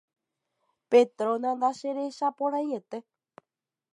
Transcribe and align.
Petrona 0.89 1.49
ndacherechaporãiete 1.57 2.97